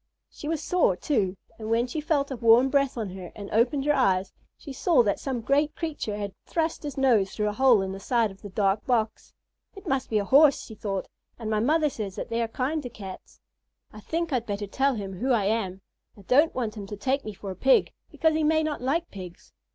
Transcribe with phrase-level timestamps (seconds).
[0.31, 3.85] She was sore, too, and when she felt a warm breath on her and opened
[3.85, 7.83] her eyes, she saw that some great creature had thrust his nose through a hole
[7.83, 9.35] in the side of the dark box.
[9.75, 12.81] "It must be a Horse," she thought, "and my mother says that they are kind
[12.81, 13.41] to Cats.
[13.93, 15.81] I think I'd better tell him who I am.
[16.17, 19.11] I don't want him to take me for a Pig, because he may not like
[19.11, 19.53] Pigs."